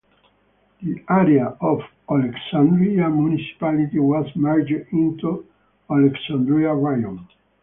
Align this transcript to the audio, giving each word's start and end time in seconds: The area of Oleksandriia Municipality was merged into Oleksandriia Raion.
The 0.81 1.05
area 1.11 1.55
of 1.61 1.79
Oleksandriia 2.09 3.15
Municipality 3.15 3.99
was 3.99 4.25
merged 4.35 4.71
into 4.91 5.45
Oleksandriia 5.91 6.73
Raion. 6.73 7.27